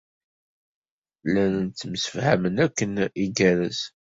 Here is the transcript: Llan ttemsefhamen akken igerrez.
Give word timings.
Llan 1.27 1.55
ttemsefhamen 1.67 2.55
akken 2.65 2.93
igerrez. 3.23 3.79